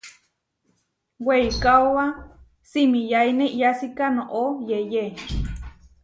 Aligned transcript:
Weikáoba 1.25 2.05
simiyáine 2.69 3.45
iʼyásika 3.49 4.05
noʼó 4.15 4.41
yeʼyé. 4.67 5.03